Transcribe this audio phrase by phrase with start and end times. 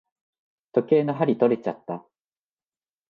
[0.71, 2.03] 時計の針とれちゃった。